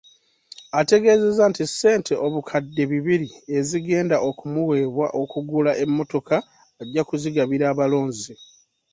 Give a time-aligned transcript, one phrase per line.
[0.79, 6.35] Ategeeza nti ssente obukadde bibiri ezigenda okumuweebwa okugula emmotoka
[6.81, 8.33] ajja kuzigabira abalonzi.